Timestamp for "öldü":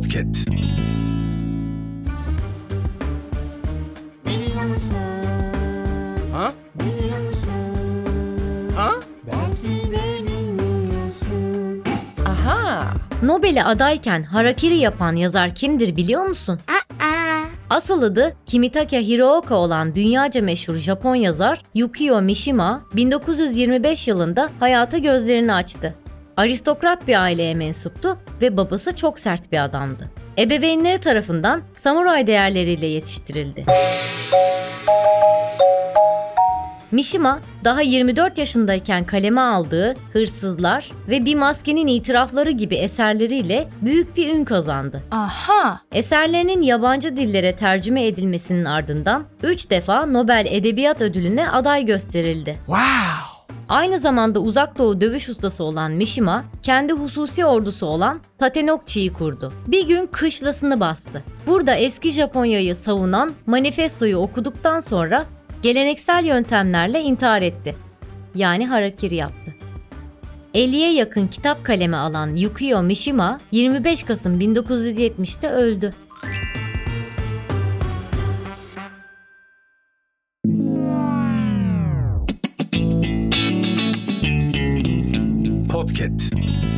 75.50-75.94